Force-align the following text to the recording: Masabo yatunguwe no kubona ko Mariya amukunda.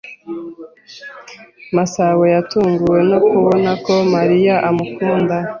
Masabo 1.75 2.23
yatunguwe 2.33 2.99
no 3.09 3.19
kubona 3.29 3.71
ko 3.85 3.93
Mariya 4.13 4.55
amukunda. 4.69 5.35